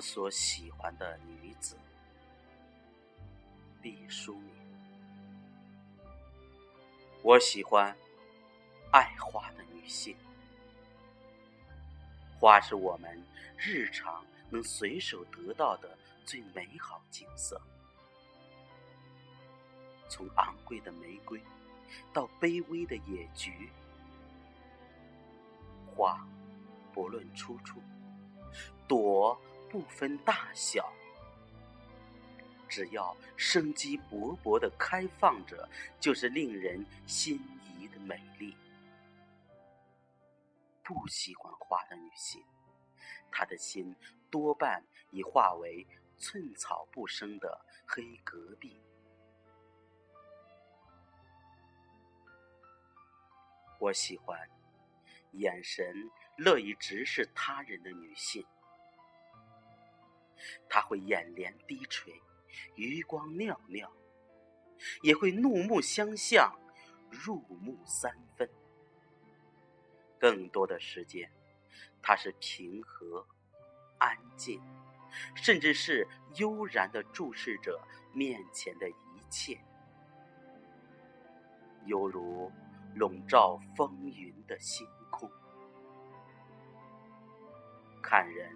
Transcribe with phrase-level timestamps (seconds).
[0.00, 1.76] 我所喜欢的女子，
[3.82, 4.54] 毕淑敏。
[7.22, 7.94] 我喜欢
[8.92, 10.16] 爱花的女性，
[12.38, 13.22] 花是我们
[13.58, 17.60] 日常能随手得到的最美好景色。
[20.08, 21.38] 从昂贵的玫瑰
[22.10, 23.68] 到卑微的野菊，
[25.94, 26.26] 花
[26.90, 27.82] 不论出处，
[28.88, 29.38] 朵
[29.70, 30.92] 不分大小，
[32.68, 35.68] 只要生机勃勃的开放着，
[36.00, 37.40] 就是令人心
[37.78, 38.56] 仪的美丽。
[40.82, 42.42] 不喜欢花的女性，
[43.30, 43.94] 她的心
[44.28, 45.86] 多半已化为
[46.18, 48.82] 寸草不生的黑戈壁。
[53.78, 54.36] 我喜欢
[55.32, 58.44] 眼神乐意直视他人的女性，
[60.68, 62.20] 他会眼帘低垂，
[62.74, 63.90] 余光袅袅，
[65.02, 66.52] 也会怒目相向，
[67.10, 68.48] 入木三分。
[70.18, 71.30] 更多的时间，
[72.02, 73.26] 他是平和、
[73.98, 74.60] 安静，
[75.34, 77.80] 甚至是悠然的注视着
[78.12, 78.94] 面前的一
[79.30, 79.60] 切，
[81.86, 82.50] 犹如。
[82.96, 85.30] 笼罩风云的星空，
[88.02, 88.52] 看人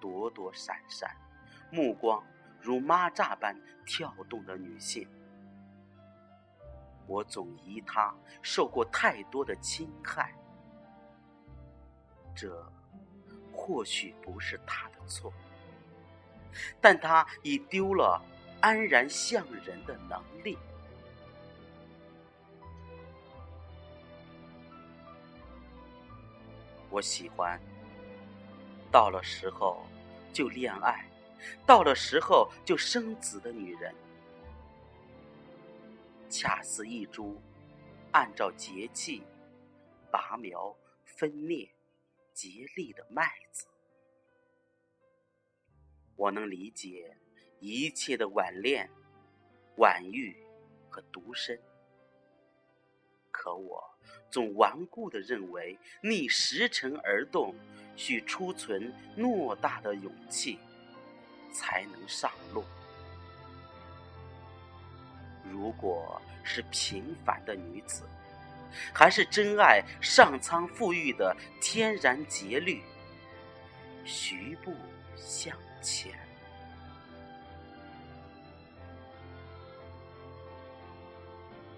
[0.00, 1.10] 躲躲闪闪，
[1.70, 2.22] 目光
[2.60, 5.08] 如蚂蚱般跳动的女性，
[7.06, 10.34] 我总疑她受过太多的侵害，
[12.34, 12.70] 这
[13.52, 15.32] 或许不是她的错，
[16.80, 18.22] 但她已丢了
[18.60, 20.58] 安然向人的能力。
[26.90, 27.60] 我喜欢，
[28.90, 29.84] 到了时候
[30.32, 31.08] 就恋爱，
[31.66, 33.94] 到了时候就生子的女人，
[36.30, 37.40] 恰似一株
[38.12, 39.22] 按照节气
[40.10, 41.68] 拔苗分蘖、
[42.32, 43.66] 竭力的麦子。
[46.16, 47.16] 我能理解
[47.60, 48.90] 一切的晚恋、
[49.76, 50.36] 晚育
[50.88, 51.60] 和独身，
[53.30, 53.82] 可我。
[54.30, 57.54] 总顽固地认为，逆时辰而动，
[57.96, 60.58] 需储存偌大的勇气，
[61.52, 62.62] 才能上路。
[65.50, 68.02] 如果是平凡的女子，
[68.94, 72.82] 还是真爱上苍赋予的天然节律，
[74.04, 74.74] 徐步
[75.16, 76.12] 向前。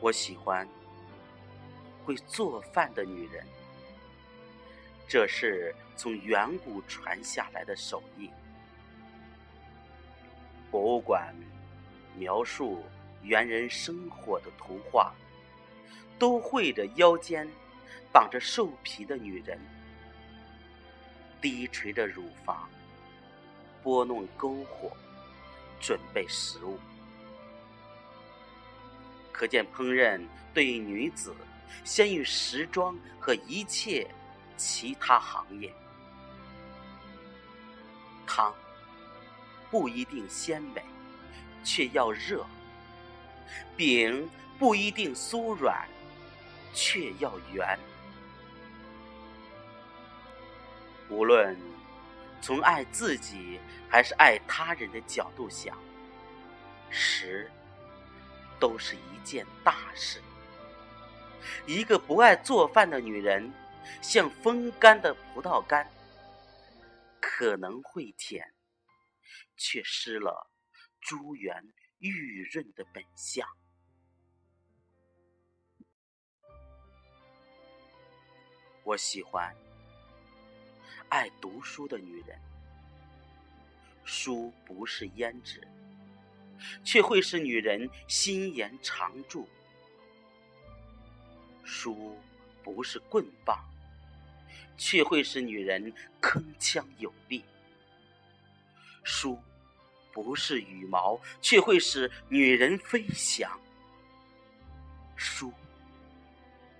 [0.00, 0.66] 我喜欢。
[2.08, 3.46] 会做饭的女人，
[5.06, 8.30] 这是从远古传下来的手艺。
[10.70, 11.34] 博物馆
[12.16, 12.82] 描述
[13.24, 15.12] 猿人生活的图画，
[16.18, 17.46] 都绘着腰间
[18.10, 19.58] 绑着兽皮的女人，
[21.42, 22.70] 低垂着乳房，
[23.82, 24.90] 拨弄篝火，
[25.78, 26.78] 准备食物。
[29.30, 30.18] 可见烹饪
[30.54, 31.34] 对女子。
[31.84, 34.08] 先于时装和一切
[34.56, 35.72] 其他行业，
[38.26, 38.54] 汤
[39.70, 40.84] 不一定鲜美，
[41.62, 42.44] 却要热；
[43.76, 44.28] 饼
[44.58, 45.88] 不一定酥软，
[46.72, 47.78] 却要圆。
[51.08, 51.56] 无论
[52.42, 53.58] 从爱自己
[53.88, 55.76] 还是爱他人的角度想，
[56.90, 57.50] 食
[58.60, 60.20] 都是一件大事。
[61.66, 63.52] 一个不爱做饭的女人，
[64.02, 65.90] 像风干的葡萄干，
[67.20, 68.52] 可能会甜，
[69.56, 70.50] 却失了
[71.00, 73.46] 珠圆玉润的本相。
[78.84, 79.54] 我喜欢
[81.10, 82.40] 爱读书的女人，
[84.04, 85.66] 书不是胭脂，
[86.82, 89.46] 却会使女人心颜常驻。
[91.68, 92.16] 书
[92.64, 93.62] 不是棍棒，
[94.78, 97.42] 却会使女人铿锵有力；
[99.04, 99.38] 书
[100.10, 103.50] 不是羽毛，却会使女人飞翔；
[105.14, 105.52] 书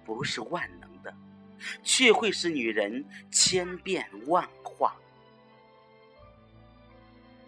[0.07, 1.15] 不是万能的，
[1.85, 4.97] 却会使女人千变万化。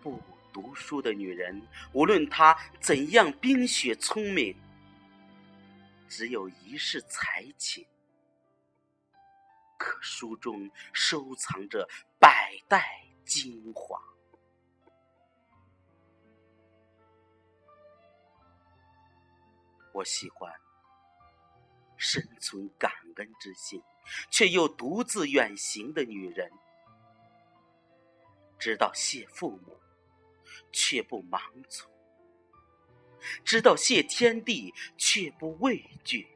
[0.03, 0.21] 不
[0.53, 1.61] 读书的女人，
[1.93, 4.55] 无论她怎样冰雪聪明。
[6.11, 7.87] 只有一世才情。
[9.79, 13.99] 可书中收藏着百代精华
[19.95, 20.53] 我喜欢
[21.97, 23.83] 生存感恩之心
[24.31, 26.51] 却又独自远行的女人。
[28.59, 29.81] 知道谢父母
[30.73, 31.41] 却不盲
[31.71, 31.91] 从
[33.45, 36.27] 知道谢天地，却不畏惧；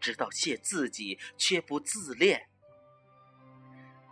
[0.00, 2.38] 知道谢自己，却不自恋；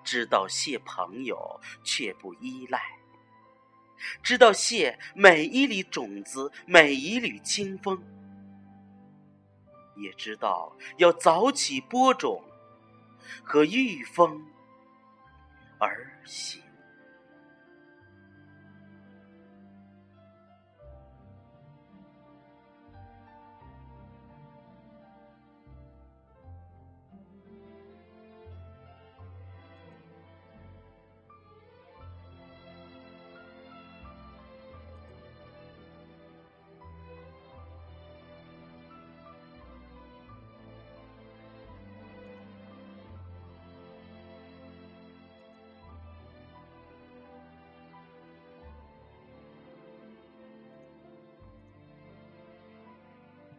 [0.04, 2.78] 知道谢朋友，却不依赖；
[4.22, 7.96] 知道谢每一粒种子，每一缕清风；
[9.96, 12.42] 也知道要早起播种
[13.42, 14.46] 和御风。
[15.78, 16.63] 而行。